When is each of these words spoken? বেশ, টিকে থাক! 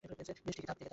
বেশ, 0.19 0.27
টিকে 0.47 0.67
থাক! 0.67 0.77